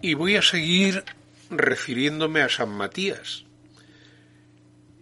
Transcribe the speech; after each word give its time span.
Y 0.00 0.14
voy 0.14 0.36
a 0.36 0.42
seguir 0.42 1.04
refiriéndome 1.50 2.42
a 2.42 2.48
San 2.48 2.70
Matías, 2.70 3.44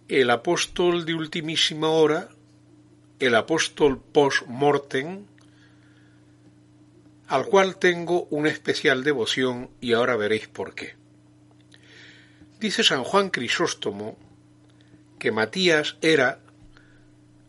el 0.07 0.29
apóstol 0.29 1.05
de 1.05 1.13
ultimísima 1.13 1.89
hora, 1.89 2.29
el 3.19 3.35
apóstol 3.35 3.99
post-mortem, 3.99 5.25
al 7.27 7.45
cual 7.45 7.77
tengo 7.77 8.27
una 8.29 8.49
especial 8.49 9.03
devoción 9.03 9.69
y 9.81 9.93
ahora 9.93 10.15
veréis 10.15 10.47
por 10.47 10.73
qué. 10.73 10.95
Dice 12.59 12.83
San 12.83 13.03
Juan 13.03 13.29
Crisóstomo 13.29 14.17
que 15.19 15.31
Matías 15.31 15.97
era 16.01 16.39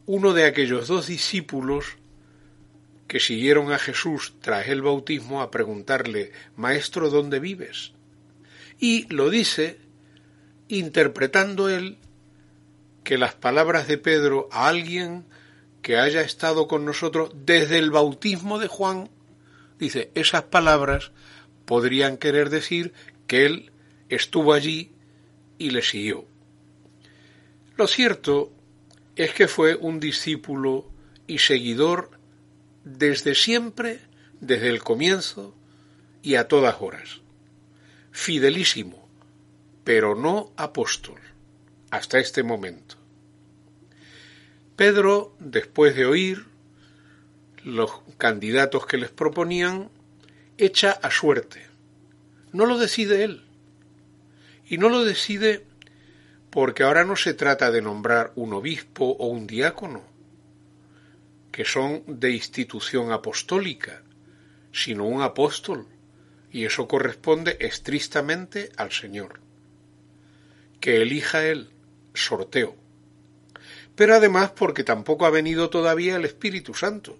uno 0.06 0.32
de 0.32 0.46
aquellos 0.46 0.88
dos 0.88 1.06
discípulos 1.06 1.97
que 3.08 3.20
siguieron 3.20 3.72
a 3.72 3.78
Jesús 3.78 4.34
tras 4.40 4.68
el 4.68 4.82
bautismo 4.82 5.40
a 5.40 5.50
preguntarle, 5.50 6.30
Maestro, 6.56 7.08
¿dónde 7.10 7.40
vives? 7.40 7.92
Y 8.78 9.12
lo 9.12 9.30
dice 9.30 9.78
interpretando 10.68 11.70
él 11.70 11.96
que 13.02 13.16
las 13.16 13.34
palabras 13.34 13.88
de 13.88 13.96
Pedro 13.96 14.48
a 14.52 14.68
alguien 14.68 15.24
que 15.80 15.96
haya 15.96 16.20
estado 16.20 16.68
con 16.68 16.84
nosotros 16.84 17.30
desde 17.34 17.78
el 17.78 17.90
bautismo 17.90 18.58
de 18.58 18.68
Juan, 18.68 19.08
dice, 19.78 20.10
esas 20.14 20.42
palabras 20.42 21.10
podrían 21.64 22.18
querer 22.18 22.50
decir 22.50 22.92
que 23.26 23.46
él 23.46 23.72
estuvo 24.10 24.52
allí 24.52 24.92
y 25.56 25.70
le 25.70 25.80
siguió. 25.80 26.26
Lo 27.76 27.86
cierto 27.86 28.52
es 29.16 29.32
que 29.32 29.48
fue 29.48 29.76
un 29.76 29.98
discípulo 29.98 30.90
y 31.26 31.38
seguidor 31.38 32.17
desde 32.96 33.34
siempre, 33.34 34.00
desde 34.40 34.68
el 34.68 34.82
comienzo 34.82 35.54
y 36.22 36.36
a 36.36 36.48
todas 36.48 36.76
horas. 36.80 37.20
Fidelísimo, 38.10 39.08
pero 39.84 40.14
no 40.14 40.52
apóstol, 40.56 41.20
hasta 41.90 42.18
este 42.18 42.42
momento. 42.42 42.96
Pedro, 44.76 45.34
después 45.38 45.94
de 45.96 46.06
oír 46.06 46.46
los 47.62 47.90
candidatos 48.16 48.86
que 48.86 48.96
les 48.96 49.10
proponían, 49.10 49.90
echa 50.56 50.92
a 50.92 51.10
suerte. 51.10 51.66
No 52.52 52.64
lo 52.64 52.78
decide 52.78 53.24
él. 53.24 53.44
Y 54.66 54.78
no 54.78 54.88
lo 54.88 55.04
decide 55.04 55.64
porque 56.50 56.84
ahora 56.84 57.04
no 57.04 57.16
se 57.16 57.34
trata 57.34 57.70
de 57.70 57.82
nombrar 57.82 58.32
un 58.34 58.54
obispo 58.54 59.16
o 59.18 59.26
un 59.26 59.46
diácono 59.46 60.17
que 61.58 61.64
son 61.64 62.04
de 62.06 62.30
institución 62.30 63.10
apostólica, 63.10 64.04
sino 64.70 65.06
un 65.06 65.22
apóstol, 65.22 65.88
y 66.52 66.66
eso 66.66 66.86
corresponde 66.86 67.56
estrictamente 67.58 68.70
al 68.76 68.92
Señor. 68.92 69.40
Que 70.78 71.02
elija 71.02 71.44
él, 71.44 71.70
sorteo. 72.14 72.76
Pero 73.96 74.14
además 74.14 74.52
porque 74.52 74.84
tampoco 74.84 75.26
ha 75.26 75.30
venido 75.30 75.68
todavía 75.68 76.14
el 76.14 76.24
Espíritu 76.26 76.74
Santo. 76.74 77.18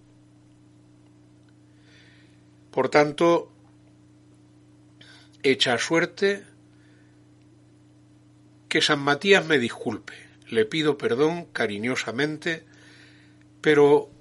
Por 2.71 2.91
tanto, 2.91 3.51
echa 5.43 5.77
suerte 5.79 6.45
que 8.69 8.83
San 8.83 9.01
Matías 9.01 9.45
me 9.45 9.59
disculpe. 9.59 10.15
Le 10.49 10.65
pido 10.65 10.97
perdón 10.97 11.47
cariñosamente, 11.47 12.65
pero 13.61 14.13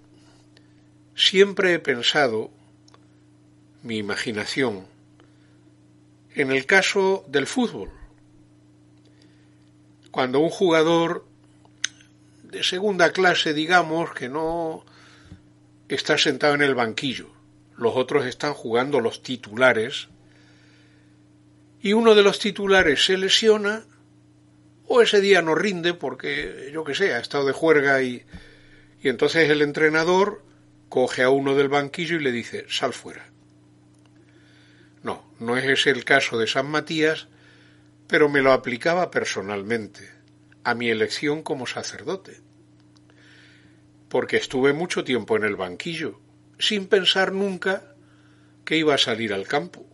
Siempre 1.19 1.73
he 1.73 1.79
pensado, 1.79 2.51
mi 3.81 3.97
imaginación, 3.97 4.85
en 6.35 6.51
el 6.51 6.67
caso 6.67 7.25
del 7.27 7.47
fútbol. 7.47 7.89
Cuando 10.11 10.39
un 10.39 10.51
jugador 10.51 11.25
de 12.43 12.63
segunda 12.63 13.11
clase, 13.13 13.55
digamos, 13.55 14.13
que 14.13 14.29
no 14.29 14.85
está 15.89 16.19
sentado 16.19 16.53
en 16.53 16.61
el 16.61 16.75
banquillo, 16.75 17.29
los 17.77 17.95
otros 17.95 18.27
están 18.27 18.53
jugando 18.53 18.99
los 18.99 19.23
titulares, 19.23 20.09
y 21.81 21.93
uno 21.93 22.13
de 22.13 22.21
los 22.21 22.37
titulares 22.37 23.03
se 23.03 23.17
lesiona, 23.17 23.85
o 24.85 25.01
ese 25.01 25.19
día 25.19 25.41
no 25.41 25.55
rinde 25.55 25.95
porque, 25.95 26.69
yo 26.71 26.83
que 26.83 26.93
sé, 26.93 27.15
ha 27.15 27.19
estado 27.19 27.47
de 27.47 27.53
juerga 27.53 28.03
y, 28.03 28.23
y 29.01 29.09
entonces 29.09 29.49
el 29.49 29.63
entrenador 29.63 30.45
coge 30.89 31.23
a 31.23 31.29
uno 31.29 31.55
del 31.55 31.69
banquillo 31.69 32.17
y 32.17 32.23
le 32.23 32.31
dice, 32.31 32.65
sal 32.69 32.93
fuera. 32.93 33.29
No, 35.03 35.23
no 35.39 35.57
es 35.57 35.65
ese 35.65 35.89
el 35.89 36.03
caso 36.05 36.37
de 36.37 36.47
San 36.47 36.67
Matías, 36.67 37.27
pero 38.07 38.29
me 38.29 38.41
lo 38.41 38.53
aplicaba 38.53 39.11
personalmente, 39.11 40.09
a 40.63 40.73
mi 40.73 40.89
elección 40.89 41.43
como 41.43 41.67
sacerdote. 41.67 42.41
Porque 44.09 44.37
estuve 44.37 44.73
mucho 44.73 45.03
tiempo 45.03 45.35
en 45.35 45.43
el 45.43 45.55
banquillo, 45.55 46.19
sin 46.59 46.87
pensar 46.87 47.33
nunca 47.33 47.95
que 48.65 48.77
iba 48.77 48.95
a 48.95 48.97
salir 48.97 49.33
al 49.33 49.47
campo, 49.47 49.85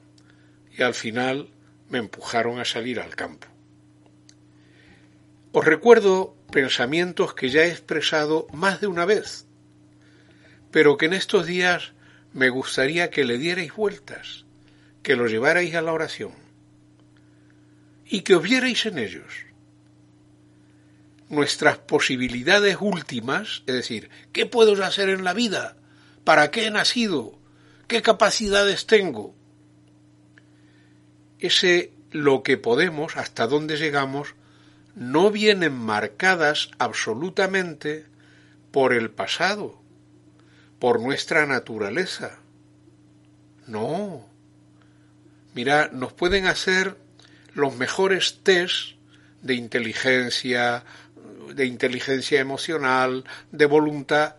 y 0.72 0.84
al 0.84 0.94
final 0.94 1.50
me 1.90 2.00
empujaron 2.00 2.60
a 2.60 2.66
salir 2.66 3.00
al 3.00 3.16
campo. 3.16 3.48
Os 5.52 5.66
recuerdo 5.66 6.36
pensamientos 6.52 7.36
que 7.36 7.50
ya 7.50 7.66
he 7.66 7.70
expresado 7.70 8.48
más 8.54 8.82
de 8.82 8.88
una 8.88 9.06
vez, 9.06 9.46
pero 10.74 10.98
que 10.98 11.06
en 11.06 11.14
estos 11.14 11.46
días 11.46 11.92
me 12.34 12.50
gustaría 12.50 13.12
que 13.12 13.26
le 13.26 13.38
dierais 13.38 13.76
vueltas, 13.76 14.46
que 15.04 15.16
lo 15.16 15.28
llevarais 15.28 15.76
a 15.76 15.84
la 15.84 15.94
oración 15.94 16.34
y 18.08 18.22
que 18.22 18.34
os 18.34 18.42
vierais 18.42 18.88
en 18.88 18.98
ellos. 18.98 19.46
Nuestras 21.30 21.78
posibilidades 21.78 22.78
últimas, 22.82 23.62
es 23.68 23.76
decir, 23.76 24.10
¿qué 24.32 24.48
puedo 24.48 24.84
hacer 24.84 25.10
en 25.10 25.24
la 25.24 25.34
vida? 25.34 25.78
¿Para 26.24 26.50
qué 26.50 26.66
he 26.66 26.72
nacido? 26.72 27.38
¿Qué 27.88 28.02
capacidades 28.02 28.88
tengo? 28.88 29.36
Ese 31.38 31.94
lo 32.10 32.42
que 32.42 32.58
podemos, 32.58 33.16
hasta 33.16 33.46
dónde 33.46 33.78
llegamos, 33.78 34.34
no 34.96 35.30
vienen 35.30 35.74
marcadas 35.74 36.72
absolutamente 36.80 38.08
por 38.72 38.92
el 38.92 39.12
pasado, 39.12 39.83
por 40.84 41.00
nuestra 41.00 41.46
naturaleza. 41.46 42.40
No. 43.68 44.28
Mira, 45.56 45.90
nos 45.94 46.12
pueden 46.12 46.46
hacer 46.46 46.98
los 47.54 47.78
mejores 47.78 48.42
test 48.44 48.98
de 49.42 49.54
inteligencia, 49.54 50.84
de 51.56 51.68
inteligencia 51.68 52.42
emocional, 52.42 53.24
de 53.54 53.66
voluntad. 53.66 54.36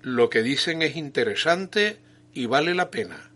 Lo 0.00 0.30
que 0.30 0.42
dicen 0.42 0.80
es 0.80 0.96
interesante 0.96 1.98
y 2.32 2.46
vale 2.46 2.74
la 2.74 2.90
pena. 2.90 3.30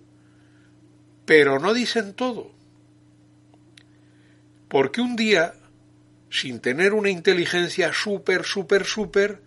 Pero 1.27 1.59
no 1.59 1.75
dicen 1.75 2.15
todo. 2.15 2.53
Porque 4.69 5.03
un 5.03 5.15
día, 5.15 5.53
sin 6.31 6.61
tener 6.61 6.95
una 6.95 7.11
inteligencia 7.11 7.93
súper, 7.93 8.45
súper, 8.47 8.87
súper, 8.87 9.43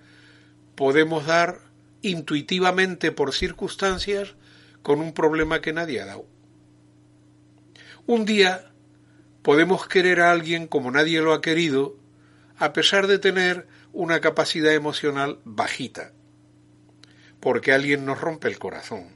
podemos 0.76 1.26
dar 1.26 1.63
intuitivamente 2.04 3.12
por 3.12 3.34
circunstancias 3.34 4.36
con 4.84 5.00
un 5.00 5.14
problema 5.14 5.62
que 5.62 5.74
nadie 5.74 6.02
ha 6.02 6.06
dado. 6.06 6.28
Un 8.06 8.26
día 8.26 8.72
podemos 9.42 9.88
querer 9.88 10.20
a 10.20 10.32
alguien 10.32 10.68
como 10.68 10.92
nadie 10.92 11.22
lo 11.22 11.34
ha 11.34 11.42
querido, 11.42 11.98
a 12.58 12.74
pesar 12.74 13.08
de 13.08 13.18
tener 13.18 13.68
una 13.94 14.20
capacidad 14.20 14.74
emocional 14.74 15.40
bajita, 15.46 16.12
porque 17.40 17.72
alguien 17.72 18.06
nos 18.06 18.20
rompe 18.20 18.50
el 18.50 18.60
corazón. 18.60 19.08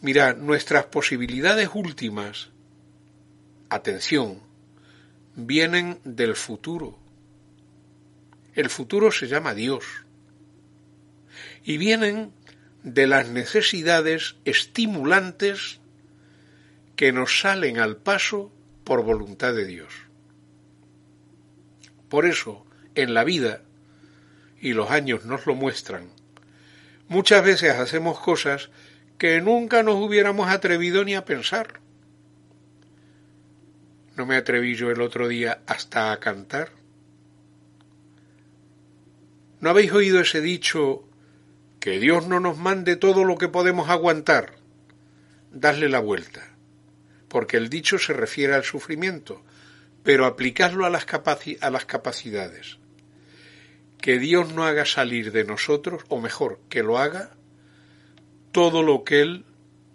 Mira, 0.00 0.34
nuestras 0.34 0.86
posibilidades 0.86 1.70
últimas, 1.74 2.50
atención, 3.68 4.40
vienen 5.34 5.98
del 6.04 6.36
futuro. 6.36 6.98
El 8.54 8.70
futuro 8.70 9.10
se 9.10 9.26
llama 9.26 9.54
Dios 9.54 9.84
y 11.64 11.78
vienen 11.78 12.32
de 12.82 13.06
las 13.06 13.28
necesidades 13.28 14.36
estimulantes 14.44 15.80
que 16.96 17.12
nos 17.12 17.40
salen 17.40 17.78
al 17.78 17.96
paso 17.96 18.52
por 18.84 19.04
voluntad 19.04 19.54
de 19.54 19.66
Dios. 19.66 19.92
Por 22.08 22.26
eso, 22.26 22.66
en 22.94 23.14
la 23.14 23.24
vida, 23.24 23.62
y 24.60 24.72
los 24.72 24.90
años 24.90 25.24
nos 25.24 25.46
lo 25.46 25.54
muestran, 25.54 26.08
muchas 27.08 27.44
veces 27.44 27.74
hacemos 27.74 28.18
cosas 28.18 28.70
que 29.18 29.40
nunca 29.40 29.82
nos 29.82 29.96
hubiéramos 29.96 30.48
atrevido 30.48 31.04
ni 31.04 31.14
a 31.14 31.24
pensar. 31.24 31.80
No 34.16 34.26
me 34.26 34.36
atreví 34.36 34.74
yo 34.74 34.90
el 34.90 35.00
otro 35.00 35.28
día 35.28 35.60
hasta 35.66 36.12
a 36.12 36.18
cantar. 36.18 36.70
¿No 39.60 39.70
habéis 39.70 39.92
oído 39.92 40.20
ese 40.20 40.40
dicho 40.40 41.07
que 41.88 41.98
Dios 41.98 42.26
no 42.26 42.38
nos 42.38 42.58
mande 42.58 42.96
todo 42.96 43.24
lo 43.24 43.38
que 43.38 43.48
podemos 43.48 43.88
aguantar? 43.88 44.56
Dadle 45.50 45.88
la 45.88 46.00
vuelta, 46.00 46.54
porque 47.28 47.56
el 47.56 47.70
dicho 47.70 47.98
se 47.98 48.12
refiere 48.12 48.54
al 48.54 48.62
sufrimiento, 48.62 49.42
pero 50.02 50.26
aplicadlo 50.26 50.84
a 50.84 50.90
las, 50.90 51.06
a 51.62 51.70
las 51.70 51.86
capacidades. 51.86 52.76
Que 54.02 54.18
Dios 54.18 54.52
no 54.52 54.64
haga 54.64 54.84
salir 54.84 55.32
de 55.32 55.44
nosotros, 55.44 56.04
o 56.10 56.20
mejor, 56.20 56.60
que 56.68 56.82
lo 56.82 56.98
haga 56.98 57.30
todo 58.52 58.82
lo 58.82 59.02
que 59.02 59.22
Él 59.22 59.46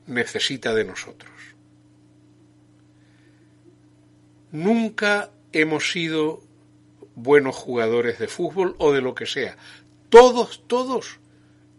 necesita 0.08 0.74
de 0.74 0.86
nosotros. 0.86 1.32
Nunca 4.52 5.30
hemos 5.52 5.92
sido 5.92 6.42
buenos 7.14 7.56
jugadores 7.56 8.18
de 8.18 8.28
fútbol 8.28 8.76
o 8.80 8.94
de 8.94 9.02
lo 9.02 9.14
que 9.14 9.28
sea. 9.28 9.58
Todos, 10.10 10.64
todos 10.66 11.20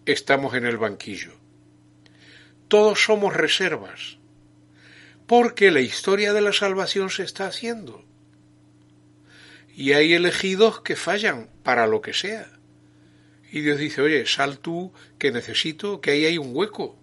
estamos 0.07 0.55
en 0.55 0.67
el 0.67 0.77
banquillo. 0.77 1.33
Todos 2.69 3.05
somos 3.05 3.35
reservas. 3.35 4.19
Porque 5.27 5.71
la 5.71 5.81
historia 5.81 6.33
de 6.33 6.43
la 6.43 6.53
salvación 6.53 7.09
se 7.11 7.23
está 7.23 7.47
haciendo. 7.47 8.05
Y 9.75 9.93
hay 9.93 10.13
elegidos 10.13 10.81
que 10.81 10.97
fallan 10.97 11.49
para 11.63 11.87
lo 11.87 12.01
que 12.01 12.13
sea. 12.13 12.51
Y 13.51 13.61
Dios 13.61 13.79
dice, 13.79 14.03
oye, 14.03 14.27
sal 14.27 14.59
tú 14.59 14.93
que 15.19 15.33
necesito, 15.33 16.01
que 16.01 16.11
ahí 16.11 16.27
hay 16.27 16.39
un 16.39 16.55
hueco. 16.55 16.99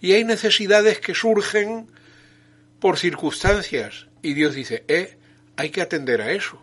Y 0.00 0.12
hay 0.12 0.24
necesidades 0.24 0.98
que 1.00 1.14
surgen 1.14 1.88
por 2.80 2.98
circunstancias. 2.98 4.08
Y 4.22 4.34
Dios 4.34 4.54
dice, 4.54 4.84
eh, 4.88 5.18
hay 5.56 5.70
que 5.70 5.82
atender 5.82 6.20
a 6.20 6.32
eso. 6.32 6.60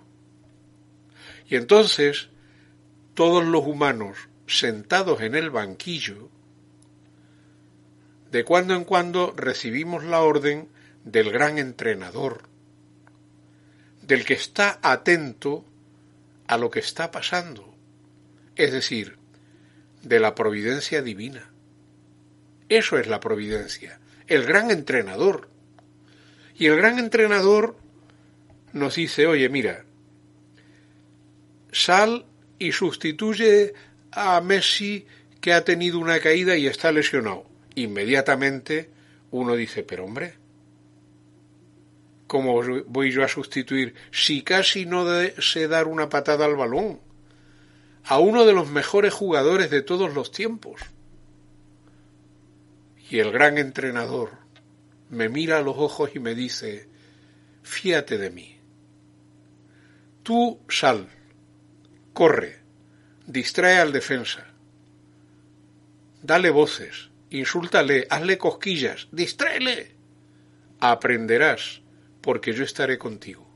Y 1.48 1.56
entonces 1.56 2.30
todos 3.14 3.46
los 3.46 3.66
humanos 3.66 4.18
sentados 4.48 5.22
en 5.22 5.36
el 5.36 5.50
banquillo, 5.50 6.30
de 8.32 8.44
cuando 8.44 8.76
en 8.76 8.84
cuando 8.84 9.32
recibimos 9.36 10.04
la 10.04 10.22
orden 10.22 10.68
del 11.04 11.32
gran 11.32 11.58
entrenador, 11.58 12.44
del 14.02 14.26
que 14.26 14.34
está 14.34 14.80
atento 14.82 15.66
a 16.48 16.58
lo 16.58 16.70
que 16.70 16.80
está 16.80 17.12
pasando, 17.12 17.74
es 18.56 18.72
decir, 18.72 19.18
de 20.02 20.20
la 20.20 20.36
providencia 20.36 21.02
divina. 21.02 21.50
Eso 22.70 22.98
es 22.98 23.08
la 23.08 23.20
providencia, 23.20 24.00
el 24.28 24.46
gran 24.46 24.72
entrenador. 24.72 25.50
Y 26.56 26.68
el 26.68 26.78
gran 26.78 27.00
entrenador 27.00 27.78
nos 28.74 28.96
dice, 28.96 29.28
oye, 29.28 29.50
mira, 29.50 29.86
sal 31.72 32.26
y 32.60 32.72
sustituye 32.72 33.74
a 34.16 34.40
Messi 34.42 35.06
que 35.42 35.54
ha 35.54 35.64
tenido 35.64 36.00
una 36.00 36.20
caída 36.20 36.56
y 36.56 36.68
está 36.68 36.92
lesionado. 36.92 37.46
Inmediatamente 37.76 38.90
uno 39.32 39.56
dice, 39.56 39.84
pero 39.84 40.06
hombre, 40.06 40.36
¿cómo 42.28 42.62
voy 42.88 43.12
yo 43.12 43.24
a 43.24 43.28
sustituir 43.28 43.94
si 44.12 44.42
casi 44.42 44.86
no 44.86 45.06
sé 45.40 45.68
dar 45.68 45.88
una 45.88 46.10
patada 46.10 46.46
al 46.46 46.56
balón? 46.56 47.00
A 48.06 48.20
uno 48.20 48.46
de 48.46 48.54
los 48.54 48.70
mejores 48.70 49.14
jugadores 49.14 49.70
de 49.70 49.82
todos 49.82 50.14
los 50.14 50.32
tiempos. 50.32 50.82
Y 53.10 53.20
el 53.20 53.32
gran 53.32 53.58
entrenador 53.58 54.32
me 55.10 55.30
mira 55.30 55.60
a 55.60 55.62
los 55.62 55.78
ojos 55.78 56.12
y 56.16 56.20
me 56.20 56.36
dice, 56.36 56.88
fíate 57.62 58.18
de 58.18 58.30
mí. 58.30 58.58
Tú 60.24 60.60
sal, 60.70 61.10
corre, 62.14 62.63
distrae 63.26 63.78
al 63.78 63.92
defensa, 63.92 64.46
dale 66.22 66.50
voces, 66.50 67.10
insúltale, 67.30 68.08
hazle 68.10 68.38
cosquillas, 68.38 69.08
distráele. 69.12 69.92
Aprenderás, 70.80 71.82
porque 72.22 72.54
yo 72.54 72.64
estaré 72.64 72.98
contigo. 72.98 73.48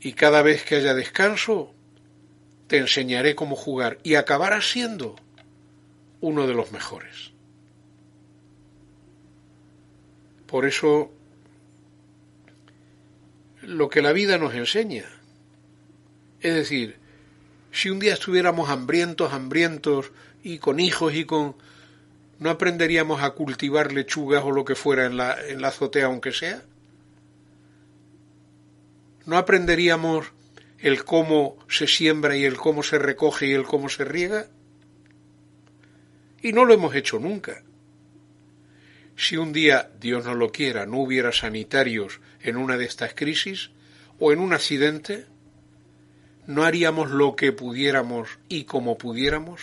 Y 0.00 0.12
cada 0.12 0.42
vez 0.42 0.62
que 0.64 0.76
haya 0.76 0.94
descanso, 0.94 1.74
te 2.66 2.76
enseñaré 2.76 3.34
cómo 3.34 3.56
jugar 3.56 3.98
y 4.02 4.14
acabarás 4.14 4.70
siendo 4.70 5.16
uno 6.20 6.46
de 6.46 6.54
los 6.54 6.70
mejores. 6.70 7.32
Por 10.46 10.66
eso, 10.66 11.10
lo 13.62 13.88
que 13.88 14.02
la 14.02 14.12
vida 14.12 14.38
nos 14.38 14.54
enseña 14.54 15.17
es 16.40 16.54
decir, 16.54 16.96
si 17.72 17.90
un 17.90 17.98
día 17.98 18.14
estuviéramos 18.14 18.70
hambrientos, 18.70 19.32
hambrientos, 19.32 20.12
y 20.42 20.58
con 20.58 20.80
hijos 20.80 21.14
y 21.14 21.24
con... 21.24 21.56
¿No 22.38 22.50
aprenderíamos 22.50 23.22
a 23.22 23.30
cultivar 23.30 23.92
lechugas 23.92 24.44
o 24.44 24.52
lo 24.52 24.64
que 24.64 24.76
fuera 24.76 25.06
en 25.06 25.16
la, 25.16 25.36
en 25.48 25.60
la 25.60 25.68
azotea 25.68 26.06
aunque 26.06 26.32
sea? 26.32 26.62
¿No 29.26 29.36
aprenderíamos 29.36 30.32
el 30.78 31.04
cómo 31.04 31.58
se 31.68 31.88
siembra 31.88 32.36
y 32.36 32.44
el 32.44 32.56
cómo 32.56 32.84
se 32.84 32.98
recoge 32.98 33.48
y 33.48 33.52
el 33.52 33.64
cómo 33.64 33.88
se 33.88 34.04
riega? 34.04 34.46
Y 36.40 36.52
no 36.52 36.64
lo 36.64 36.74
hemos 36.74 36.94
hecho 36.94 37.18
nunca. 37.18 37.64
Si 39.16 39.36
un 39.36 39.52
día, 39.52 39.90
Dios 40.00 40.24
no 40.24 40.36
lo 40.36 40.52
quiera, 40.52 40.86
no 40.86 40.98
hubiera 40.98 41.32
sanitarios 41.32 42.20
en 42.40 42.56
una 42.56 42.76
de 42.76 42.84
estas 42.84 43.14
crisis 43.14 43.70
o 44.20 44.32
en 44.32 44.38
un 44.38 44.52
accidente, 44.52 45.26
¿no 46.48 46.64
haríamos 46.64 47.10
lo 47.10 47.36
que 47.36 47.52
pudiéramos 47.52 48.38
y 48.48 48.64
como 48.64 48.96
pudiéramos? 48.96 49.60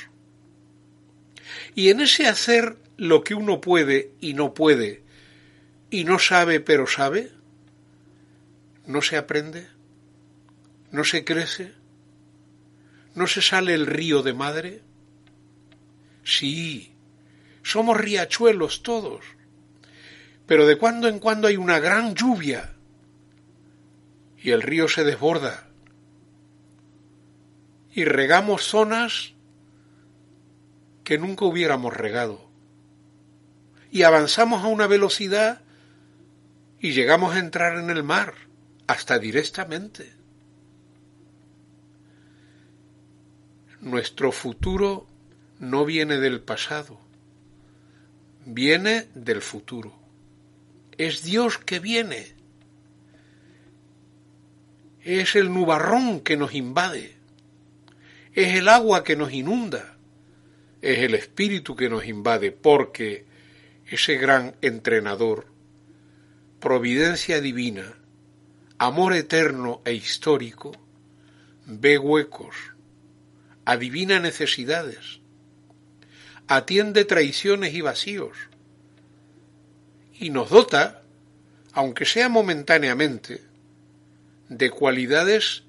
Y 1.73 1.89
en 1.89 1.99
ese 1.99 2.27
hacer 2.27 2.77
lo 2.95 3.23
que 3.23 3.33
uno 3.33 3.59
puede 3.59 4.11
y 4.21 4.35
no 4.35 4.53
puede, 4.53 5.01
y 5.89 6.03
no 6.03 6.19
sabe 6.19 6.59
pero 6.59 6.85
sabe, 6.85 7.31
¿no 8.85 9.01
se 9.01 9.17
aprende? 9.17 9.67
¿No 10.91 11.03
se 11.03 11.25
crece? 11.25 11.73
¿No 13.15 13.25
se 13.25 13.41
sale 13.41 13.73
el 13.73 13.87
río 13.87 14.21
de 14.21 14.33
madre? 14.33 14.81
Sí, 16.23 16.93
somos 17.63 17.97
riachuelos 17.97 18.83
todos, 18.83 19.25
pero 20.45 20.67
de 20.67 20.77
cuando 20.77 21.07
en 21.07 21.17
cuando 21.17 21.47
hay 21.47 21.57
una 21.57 21.79
gran 21.79 22.13
lluvia 22.13 22.75
y 24.37 24.51
el 24.51 24.61
río 24.61 24.87
se 24.87 25.03
desborda 25.03 25.64
y 27.95 28.03
regamos 28.03 28.65
zonas 28.65 29.33
que 31.05 31.17
nunca 31.17 31.45
hubiéramos 31.45 31.93
regado. 31.93 32.45
Y 33.89 34.03
avanzamos 34.03 34.65
a 34.65 34.67
una 34.67 34.85
velocidad 34.85 35.61
y 36.81 36.91
llegamos 36.91 37.35
a 37.35 37.39
entrar 37.39 37.77
en 37.79 37.89
el 37.89 38.03
mar, 38.03 38.33
hasta 38.85 39.17
directamente. 39.17 40.11
Nuestro 43.79 44.33
futuro 44.33 45.07
no 45.59 45.85
viene 45.85 46.17
del 46.17 46.41
pasado, 46.41 46.99
viene 48.45 49.07
del 49.15 49.41
futuro. 49.41 49.97
Es 50.97 51.23
Dios 51.23 51.59
que 51.59 51.79
viene. 51.79 52.35
Es 55.01 55.37
el 55.37 55.53
nubarrón 55.53 56.19
que 56.19 56.35
nos 56.35 56.53
invade 56.55 57.15
es 58.35 58.53
el 58.55 58.67
agua 58.67 59.05
que 59.05 59.15
nos 59.15 59.31
inunda, 59.31 59.95
es 60.81 60.99
el 60.99 61.15
espíritu 61.15 61.75
que 61.77 61.89
nos 61.89 62.05
invade, 62.05 62.51
porque 62.51 63.25
ese 63.87 64.17
gran 64.17 64.55
entrenador, 64.61 65.47
providencia 66.59 67.39
divina, 67.39 67.97
amor 68.77 69.13
eterno 69.13 69.81
e 69.85 69.93
histórico, 69.93 70.73
ve 71.65 71.97
huecos, 71.97 72.55
adivina 73.63 74.19
necesidades, 74.19 75.21
atiende 76.47 77.05
traiciones 77.05 77.73
y 77.73 77.79
vacíos, 77.79 78.37
y 80.19 80.29
nos 80.29 80.49
dota, 80.49 81.03
aunque 81.71 82.05
sea 82.05 82.27
momentáneamente, 82.27 83.41
de 84.49 84.69
cualidades 84.71 85.64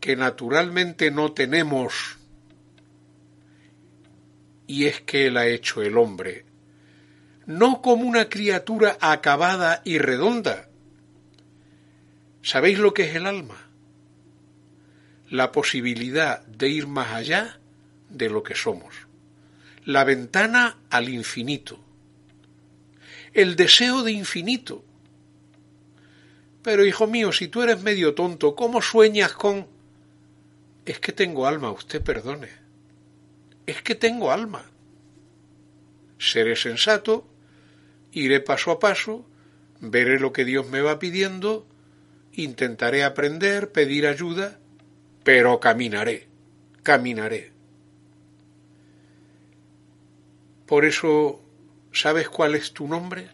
que 0.00 0.16
naturalmente 0.16 1.10
no 1.10 1.32
tenemos 1.32 2.16
y 4.70 4.86
es 4.86 5.00
que 5.00 5.26
Él 5.26 5.36
ha 5.36 5.46
hecho 5.46 5.82
el 5.82 5.98
hombre, 5.98 6.44
no 7.44 7.82
como 7.82 8.04
una 8.04 8.28
criatura 8.28 8.96
acabada 9.00 9.82
y 9.84 9.98
redonda. 9.98 10.68
¿Sabéis 12.42 12.78
lo 12.78 12.94
que 12.94 13.02
es 13.02 13.16
el 13.16 13.26
alma? 13.26 13.56
La 15.28 15.50
posibilidad 15.50 16.46
de 16.46 16.68
ir 16.68 16.86
más 16.86 17.12
allá 17.12 17.58
de 18.10 18.30
lo 18.30 18.44
que 18.44 18.54
somos. 18.54 18.94
La 19.84 20.04
ventana 20.04 20.78
al 20.88 21.08
infinito. 21.08 21.80
El 23.32 23.56
deseo 23.56 24.04
de 24.04 24.12
infinito. 24.12 24.84
Pero 26.62 26.86
hijo 26.86 27.08
mío, 27.08 27.32
si 27.32 27.48
tú 27.48 27.62
eres 27.62 27.82
medio 27.82 28.14
tonto, 28.14 28.54
¿cómo 28.54 28.80
sueñas 28.80 29.32
con... 29.32 29.66
Es 30.90 30.98
que 30.98 31.12
tengo 31.12 31.46
alma, 31.46 31.70
usted 31.70 32.02
perdone. 32.02 32.48
Es 33.64 33.80
que 33.80 33.94
tengo 33.94 34.32
alma. 34.32 34.64
Seré 36.18 36.56
sensato, 36.56 37.28
iré 38.10 38.40
paso 38.40 38.72
a 38.72 38.80
paso, 38.80 39.24
veré 39.80 40.18
lo 40.18 40.32
que 40.32 40.44
Dios 40.44 40.68
me 40.68 40.80
va 40.80 40.98
pidiendo, 40.98 41.64
intentaré 42.32 43.04
aprender, 43.04 43.70
pedir 43.70 44.08
ayuda, 44.08 44.58
pero 45.22 45.60
caminaré, 45.60 46.26
caminaré. 46.82 47.52
Por 50.66 50.84
eso, 50.84 51.40
¿sabes 51.92 52.28
cuál 52.28 52.56
es 52.56 52.72
tu 52.72 52.88
nombre? 52.88 53.28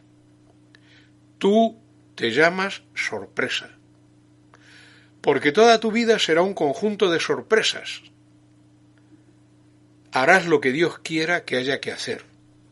Tú 1.39 1.81
te 2.17 2.33
llamas 2.33 2.83
sorpresa. 2.95 3.79
Porque 5.27 5.51
toda 5.51 5.81
tu 5.81 5.91
vida 5.91 6.21
será 6.21 6.43
un 6.43 6.55
conjunto 6.55 7.11
de 7.11 7.19
sorpresas. 7.19 8.03
Harás 10.13 10.47
lo 10.47 10.61
que 10.61 10.71
Dios 10.71 11.01
quiera 11.01 11.45
que 11.45 11.57
haya 11.57 11.81
que 11.81 11.91
hacer, 11.91 12.25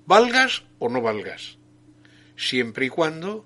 valgas 0.07 0.63
o 0.79 0.89
no 0.89 1.03
valgas, 1.03 1.59
siempre 2.37 2.87
y 2.87 2.91
cuando 2.91 3.45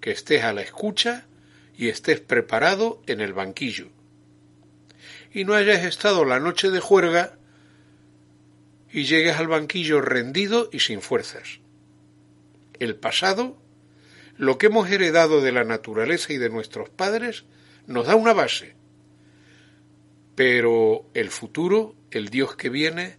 que 0.00 0.10
estés 0.10 0.42
a 0.42 0.52
la 0.52 0.62
escucha 0.62 1.28
y 1.76 1.90
estés 1.90 2.18
preparado 2.18 3.00
en 3.06 3.20
el 3.20 3.34
banquillo. 3.34 3.86
Y 5.32 5.44
no 5.44 5.54
hayas 5.54 5.84
estado 5.84 6.24
la 6.24 6.40
noche 6.40 6.70
de 6.70 6.80
juerga 6.80 7.38
y 8.90 9.04
llegues 9.04 9.36
al 9.36 9.46
banquillo 9.46 10.00
rendido 10.00 10.68
y 10.72 10.80
sin 10.80 11.02
fuerzas. 11.02 11.60
El 12.80 12.96
pasado, 12.96 13.62
lo 14.36 14.58
que 14.58 14.66
hemos 14.66 14.90
heredado 14.90 15.40
de 15.40 15.52
la 15.52 15.62
naturaleza 15.62 16.32
y 16.32 16.38
de 16.38 16.50
nuestros 16.50 16.90
padres, 16.90 17.44
nos 17.90 18.06
da 18.06 18.14
una 18.14 18.32
base. 18.32 18.74
Pero 20.36 21.10
el 21.12 21.28
futuro, 21.30 21.96
el 22.12 22.28
Dios 22.28 22.54
que 22.54 22.68
viene, 22.68 23.16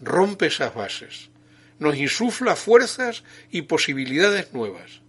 rompe 0.00 0.46
esas 0.46 0.74
bases, 0.74 1.30
nos 1.78 1.96
insufla 1.96 2.56
fuerzas 2.56 3.22
y 3.50 3.62
posibilidades 3.62 4.52
nuevas. 4.52 5.00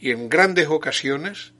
Y 0.00 0.10
en 0.10 0.28
grandes 0.28 0.66
ocasiones 0.66 1.52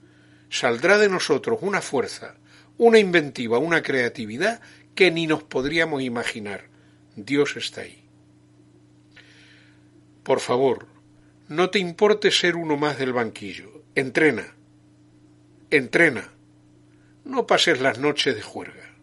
saldrá 0.49 0.97
de 0.97 1.07
nosotros 1.07 1.59
una 1.61 1.81
fuerza, 1.81 2.35
una 2.77 2.99
inventiva, 2.99 3.57
una 3.57 3.81
creatividad 3.81 4.59
que 4.95 5.11
ni 5.11 5.27
nos 5.27 5.43
podríamos 5.43 6.01
imaginar 6.01 6.65
Dios 7.15 7.55
está 7.55 7.81
ahí. 7.81 8.03
Por 10.23 10.41
favor, 10.41 10.87
no 11.47 11.69
te 11.69 11.79
importe 11.79 12.31
ser 12.31 12.57
uno 12.57 12.75
más 12.75 12.97
del 12.97 13.13
banquillo. 13.13 13.83
Entrena. 13.95 14.55
Entrena. 15.75 16.29
No 17.25 17.47
pases 17.47 17.81
las 17.81 17.97
noches 17.97 18.35
de 18.35 18.43
juerga. 18.43 18.93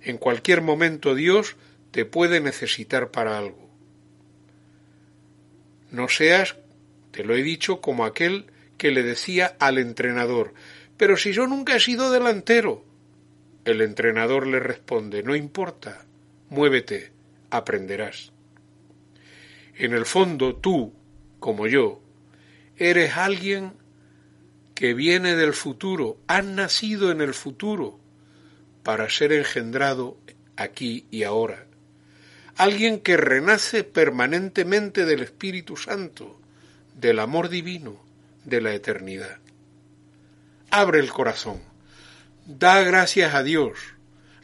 En 0.00 0.16
cualquier 0.16 0.62
momento 0.62 1.16
Dios 1.16 1.56
te 1.90 2.04
puede 2.04 2.40
necesitar 2.40 3.10
para 3.10 3.36
algo. 3.36 3.68
No 5.90 6.08
seas, 6.08 6.54
te 7.10 7.24
lo 7.24 7.34
he 7.34 7.42
dicho, 7.42 7.80
como 7.80 8.04
aquel 8.04 8.46
que 8.76 8.92
le 8.92 9.02
decía 9.02 9.56
al 9.58 9.76
entrenador, 9.76 10.54
pero 10.96 11.16
si 11.16 11.32
yo 11.32 11.48
nunca 11.48 11.74
he 11.74 11.80
sido 11.80 12.12
delantero. 12.12 12.84
El 13.64 13.80
entrenador 13.80 14.46
le 14.46 14.60
responde, 14.60 15.24
no 15.24 15.34
importa, 15.34 16.06
muévete, 16.48 17.10
aprenderás. 17.50 18.30
En 19.74 19.94
el 19.94 20.06
fondo 20.06 20.54
tú, 20.54 20.94
como 21.40 21.66
yo, 21.66 22.00
eres 22.76 23.16
alguien 23.16 23.72
que 24.78 24.94
viene 24.94 25.34
del 25.34 25.54
futuro, 25.54 26.18
has 26.28 26.44
nacido 26.44 27.10
en 27.10 27.20
el 27.20 27.34
futuro 27.34 27.98
para 28.84 29.10
ser 29.10 29.32
engendrado 29.32 30.16
aquí 30.54 31.04
y 31.10 31.24
ahora. 31.24 31.66
Alguien 32.56 33.00
que 33.00 33.16
renace 33.16 33.82
permanentemente 33.82 35.04
del 35.04 35.22
Espíritu 35.22 35.76
Santo, 35.76 36.40
del 36.94 37.18
amor 37.18 37.48
divino, 37.48 38.00
de 38.44 38.60
la 38.60 38.72
eternidad. 38.72 39.38
Abre 40.70 41.00
el 41.00 41.10
corazón, 41.10 41.60
da 42.46 42.80
gracias 42.84 43.34
a 43.34 43.42
Dios, 43.42 43.80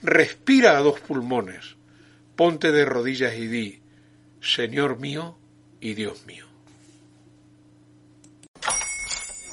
respira 0.03 0.77
a 0.77 0.81
dos 0.81 0.99
pulmones, 0.99 1.77
ponte 2.35 2.73
de 2.73 2.85
rodillas 2.85 3.37
y 3.37 3.47
di, 3.47 3.83
Señor 4.41 4.99
mío 4.99 5.39
y 5.81 5.95
Dios 5.95 6.27
mío. 6.27 6.54